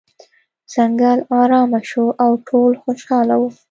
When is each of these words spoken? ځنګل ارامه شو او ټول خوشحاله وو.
ځنګل 0.73 1.19
ارامه 1.39 1.79
شو 1.89 2.05
او 2.23 2.31
ټول 2.47 2.71
خوشحاله 2.83 3.35
وو. 3.41 3.49